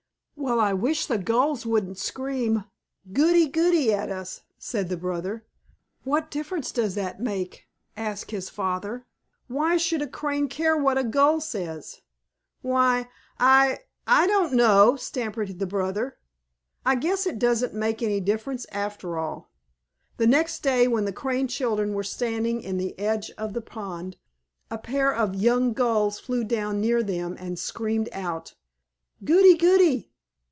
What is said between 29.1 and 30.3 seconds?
"Goody goody!"